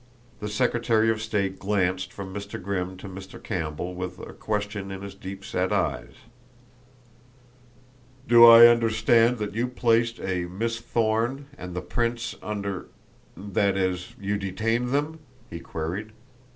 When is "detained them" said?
14.39-15.19